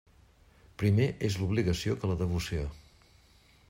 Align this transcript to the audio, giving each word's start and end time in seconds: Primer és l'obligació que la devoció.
Primer 0.83 1.07
és 1.29 1.37
l'obligació 1.43 2.01
que 2.01 2.13
la 2.13 2.19
devoció. 2.27 2.69